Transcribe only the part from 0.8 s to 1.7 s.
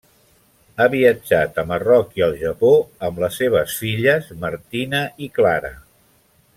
viatjat a